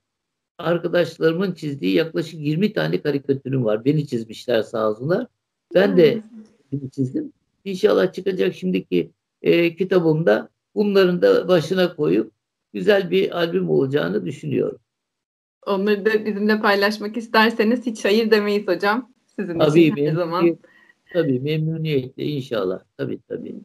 [0.58, 3.86] arkadaşlarımın çizdiği yaklaşık 20 tane karikatürüm var.
[3.86, 5.28] Beni çizmişler sağ olsunlar.
[5.74, 6.22] Ben de
[6.96, 7.34] çizdim.
[7.68, 12.32] İnşallah çıkacak şimdiki e, kitabımda bunların da başına koyup
[12.74, 14.80] güzel bir albüm olacağını düşünüyorum.
[15.66, 19.14] Onları da bizimle paylaşmak isterseniz hiç hayır demeyiz hocam.
[19.40, 20.58] Sizin tabii, için her zaman.
[21.14, 22.80] Tabii memnuniyetle inşallah.
[22.98, 23.56] Tabii tabii.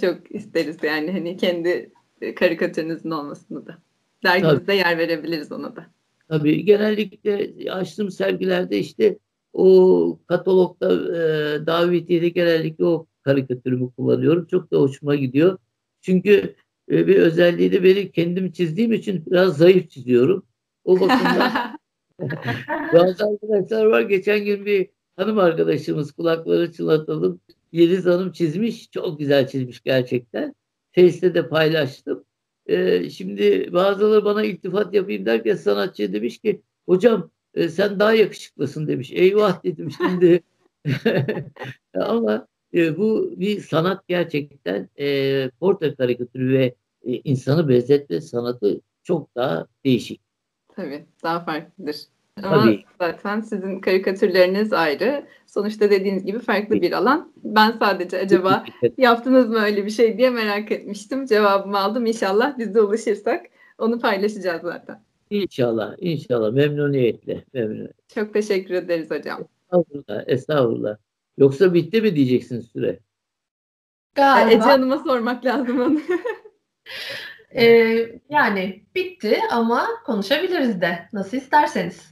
[0.00, 1.92] Çok isteriz yani hani kendi
[2.36, 3.78] karikatürünüzün olmasını da.
[4.24, 4.76] Dergimizde tabii.
[4.76, 5.86] yer verebiliriz ona da.
[6.28, 9.18] Tabii genellikle açtığım sergilerde işte
[9.52, 14.46] o katalogda e, davetiyede genellikle o karikatürümü kullanıyorum.
[14.46, 15.58] Çok da hoşuma gidiyor.
[16.00, 16.54] Çünkü
[16.90, 20.46] e, bir özelliği de beni kendim çizdiğim için biraz zayıf çiziyorum.
[20.84, 21.78] O bakımdan
[22.92, 24.00] bazı arkadaşlar var.
[24.00, 27.40] Geçen gün bir hanım arkadaşımız kulakları çınlatalım.
[27.72, 28.90] Yeliz Hanım çizmiş.
[28.90, 30.54] Çok güzel çizmiş gerçekten.
[30.92, 32.24] Face'te de paylaştım.
[32.66, 38.88] Ee, şimdi bazıları bana iltifat yapayım derken sanatçı demiş ki hocam e, sen daha yakışıklısın
[38.88, 39.12] demiş.
[39.12, 40.42] Eyvah dedim şimdi.
[41.94, 49.36] Ama e, bu bir sanat gerçekten e, portre karikatürü ve e, insanı benzetme sanatı çok
[49.36, 50.20] daha değişik.
[50.76, 51.96] Tabii daha farklıdır.
[52.42, 52.84] Ama Tabii.
[53.00, 55.26] zaten sizin karikatürleriniz ayrı.
[55.46, 57.32] Sonuçta dediğiniz gibi farklı bir alan.
[57.44, 58.64] Ben sadece acaba
[58.98, 61.26] yaptınız mı öyle bir şey diye merak etmiştim.
[61.26, 62.06] Cevabımı aldım.
[62.06, 63.46] İnşallah biz de ulaşırsak
[63.78, 65.02] onu paylaşacağız zaten.
[65.30, 66.52] İnşallah, inşallah.
[66.52, 67.44] Memnuniyetle.
[67.54, 67.92] memnuniyetle.
[68.14, 69.44] Çok teşekkür ederiz hocam.
[69.64, 70.96] Estağfurullah, estağfurullah.
[71.40, 73.00] Yoksa bitti mi diyeceksin süre?
[74.14, 74.54] Galiba.
[74.54, 76.00] Ece Hanım'a sormak lazım onu.
[77.50, 81.08] ee, yani bitti ama konuşabiliriz de.
[81.12, 82.10] Nasıl isterseniz.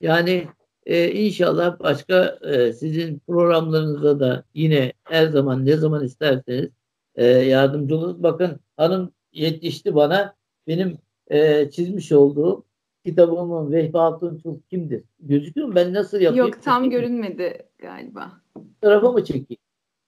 [0.00, 0.48] Yani
[0.86, 6.70] e, inşallah başka e, sizin programlarınızda da yine her zaman ne zaman isterseniz
[7.14, 8.22] e, yardımcı oluruz.
[8.22, 10.36] Bakın hanım yetişti bana.
[10.66, 10.98] Benim
[11.30, 12.64] e, çizmiş olduğum
[13.04, 15.04] kitabımın Vehbi Altunçul kimdir?
[15.20, 15.74] Gözüküyor mu?
[15.74, 16.46] Ben nasıl yapayım?
[16.46, 18.32] Yok tam görünmedi galiba.
[18.80, 19.62] Tarafa mı çekeyim?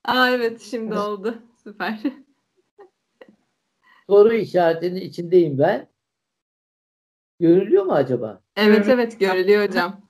[0.05, 1.35] Aa evet şimdi oldu.
[1.65, 2.01] Süper.
[4.07, 5.89] Soru işaretinin içindeyim ben.
[7.41, 8.41] Görülüyor mu acaba?
[8.57, 10.01] Evet evet görülüyor hocam.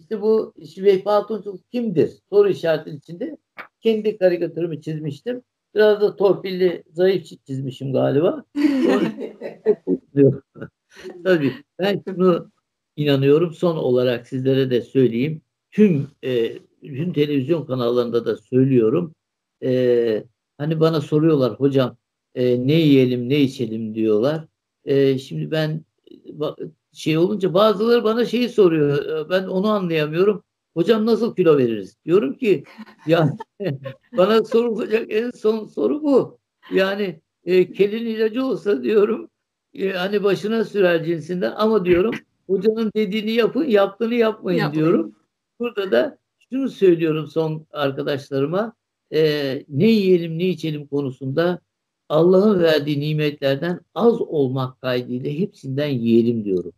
[0.00, 2.18] İşte bu Vehbi Altunçul kimdir?
[2.30, 3.36] Soru işaretinin içinde.
[3.80, 5.42] Kendi karikatürümü çizmiştim.
[5.74, 8.44] Biraz da torpilli, zayıf çizmişim galiba.
[11.24, 12.50] Tabii ben şunu
[12.96, 13.54] inanıyorum.
[13.54, 15.42] Son olarak sizlere de söyleyeyim.
[15.70, 19.14] Tüm e, tüm televizyon kanallarında da söylüyorum.
[19.62, 20.24] E,
[20.58, 21.96] hani bana soruyorlar hocam
[22.34, 24.46] e, ne yiyelim ne içelim diyorlar.
[24.84, 25.84] E, şimdi ben
[26.92, 29.30] şey olunca bazıları bana şeyi soruyor.
[29.30, 30.44] Ben onu anlayamıyorum.
[30.74, 31.96] Hocam nasıl kilo veririz?
[32.04, 32.64] Diyorum ki
[33.06, 33.36] ya
[34.16, 36.38] bana sorulacak en son soru bu.
[36.72, 39.30] Yani e, kelin ilacı olsa diyorum
[39.74, 42.14] e, hani başına sürer cinsinden ama diyorum
[42.46, 44.86] hocanın dediğini yapın yaptığını yapmayın, yapmayın.
[44.86, 45.14] diyorum.
[45.58, 48.72] Burada da şunu söylüyorum son arkadaşlarıma
[49.14, 51.60] e, ne yiyelim ne içelim konusunda
[52.08, 56.72] Allah'ın verdiği nimetlerden az olmak kaydıyla hepsinden yiyelim diyorum.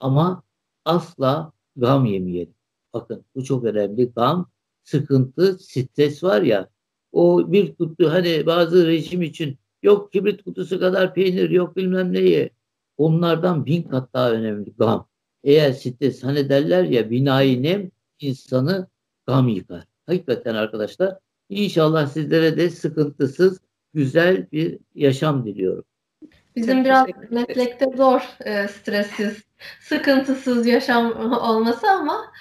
[0.00, 0.42] Ama
[0.84, 2.54] asla gam yemeyelim.
[2.94, 4.12] Bakın bu çok önemli.
[4.12, 4.50] Gam,
[4.84, 6.68] sıkıntı, stres var ya
[7.12, 12.50] o bir kutu hani bazı rejim için yok kibrit kutusu kadar peynir yok bilmem neye.
[12.96, 15.08] Onlardan bin kat daha önemli gam.
[15.44, 17.90] Eğer stres hani derler ya binayı nem
[18.20, 18.86] insanı
[19.26, 19.84] gam yıkar.
[20.06, 21.18] Hakikaten arkadaşlar
[21.48, 23.60] inşallah sizlere de sıkıntısız
[23.94, 25.84] güzel bir yaşam diliyorum.
[26.56, 29.42] Bizim Çok biraz meslekte zor e, stressiz,
[29.80, 32.32] sıkıntısız yaşam olması ama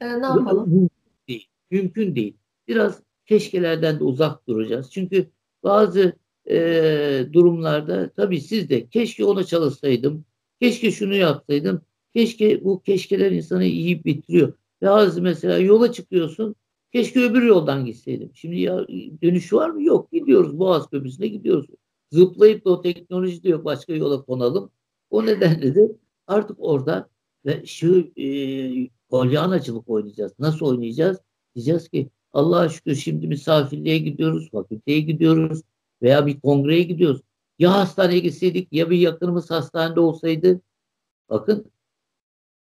[0.00, 0.70] e, ne yapalım?
[0.70, 0.90] Mümkün
[1.28, 1.48] değil.
[1.70, 2.36] Mümkün değil.
[2.68, 4.90] Biraz keşkelerden de uzak duracağız.
[4.90, 5.30] Çünkü
[5.64, 6.12] bazı
[6.50, 10.24] e, durumlarda tabii siz de keşke ona çalışsaydım,
[10.60, 11.82] keşke şunu yapsaydım,
[12.14, 14.52] keşke bu keşkeler insanı iyi bitiriyor.
[14.82, 16.56] Bazı mesela yola çıkıyorsun,
[16.92, 18.30] keşke öbür yoldan gitseydim.
[18.34, 18.86] Şimdi ya
[19.22, 19.82] dönüş var mı?
[19.82, 20.12] Yok.
[20.12, 21.66] Gidiyoruz Boğaz Köprüsü'ne gidiyoruz.
[22.12, 24.70] Zıplayıp da o teknoloji diyor başka yola konalım.
[25.10, 25.92] O nedenle de
[26.26, 27.08] artık orada
[27.46, 28.26] ve şu e,
[29.10, 30.32] polyanacılık oynayacağız.
[30.38, 31.18] Nasıl oynayacağız?
[31.54, 35.62] Diyeceğiz ki Allah'a şükür şimdi misafirliğe gidiyoruz, fakülteye gidiyoruz
[36.02, 37.20] veya bir kongreye gidiyoruz.
[37.58, 40.60] Ya hastaneye gitseydik ya bir yakınımız hastanede olsaydı.
[41.28, 41.72] Bakın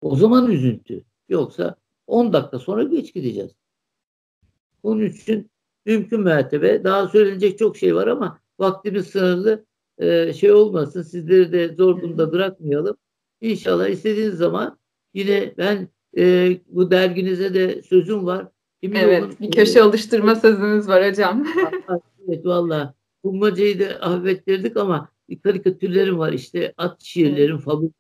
[0.02, 1.04] o zaman üzüntü.
[1.30, 1.76] Yoksa
[2.08, 3.52] 10 dakika sonra geç gideceğiz.
[4.84, 5.52] Onun için
[5.86, 9.66] mümkün mertebe daha söylenecek çok şey var ama vaktimiz sınırlı.
[9.98, 12.98] Ee, şey olmasın sizleri de zor durumda bırakmayalım.
[13.42, 14.80] İnşallah istediğiniz zaman
[15.14, 15.88] yine ben
[16.18, 18.48] e, bu derginize de sözüm var.
[18.82, 21.48] Emin Evet, olun, bir köşe oluşturma sözünüz var hocam.
[22.28, 22.99] Evet valla.
[23.24, 25.10] Bulmacayı da ahvettirdik ama
[25.44, 26.34] karikatürlerim var.
[26.34, 27.94] İşte at şiirlerim fabrik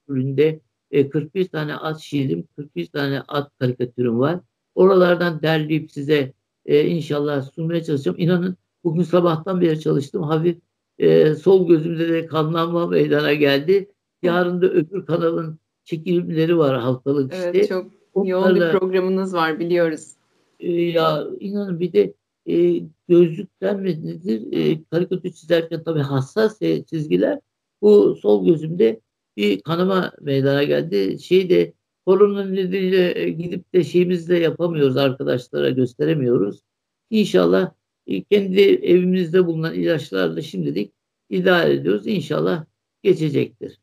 [0.91, 4.39] e, 41 tane at şiirim, 41 tane at karikatürüm var.
[4.75, 6.33] Oralardan derleyip size
[6.65, 8.17] e, inşallah sunmaya çalışacağım.
[8.19, 10.23] İnanın bugün sabahtan beri çalıştım.
[10.23, 10.57] Hafif
[10.97, 13.91] e, sol gözümde de kanlanma meydana geldi.
[14.21, 17.51] Yarın da öbür kanalın çekimleri var haftalık işte.
[17.53, 20.11] Evet, çok yoğun bir Onlarla- programınız var biliyoruz.
[20.59, 22.13] e, ya inanın bir de
[22.45, 27.39] e, gözlükten mi nedir e, karikatür çizerken tabii hassas e, çizgiler
[27.81, 28.99] bu sol gözümde
[29.37, 31.19] bir kanama meydana geldi.
[31.19, 31.73] Şey de
[32.05, 36.61] korona nedeniyle e, gidip de şeyimizle yapamıyoruz arkadaşlara gösteremiyoruz.
[37.09, 37.71] İnşallah
[38.07, 40.93] e, kendi evimizde bulunan ilaçlarla şimdilik
[41.29, 42.07] idare ediyoruz.
[42.07, 42.65] İnşallah
[43.03, 43.79] geçecektir.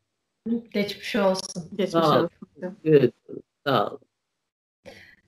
[0.73, 1.63] Geçmiş olsun.
[1.69, 2.23] Geçmiş Sağ ol.
[2.23, 2.77] olsun.
[2.85, 3.13] Evet,
[3.65, 3.99] sağ olun.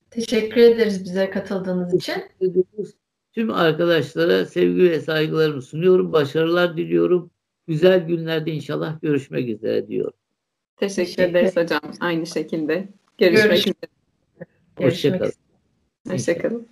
[0.09, 2.23] Teşekkür ederiz bize katıldığınız için.
[2.41, 2.93] ediyoruz.
[3.39, 6.13] Tüm arkadaşlara sevgi ve saygılarımı sunuyorum.
[6.13, 7.31] Başarılar diliyorum.
[7.67, 10.13] Güzel günlerde inşallah görüşmek üzere diyorum.
[10.77, 11.81] Teşekkür ederiz hocam.
[11.99, 12.87] Aynı şekilde.
[13.17, 14.87] Görüşmek Görüşmek üzere.
[14.87, 15.33] Hoşçakalın.
[16.07, 16.67] Hoşçakalın.